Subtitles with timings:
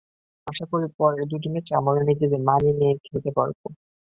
[0.47, 3.59] আশা করি, পরের দুটি ম্যাচে আমরা নিজেদের মানিয়ে নিয়ে খেলতে পারব।